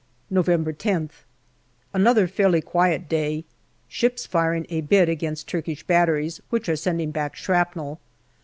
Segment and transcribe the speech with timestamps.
[0.31, 1.11] November Wth.
[1.93, 3.45] Another fairly quiet day.
[3.87, 7.99] Ships firing a bit against Turkish batteries, which are sending back shrapnel.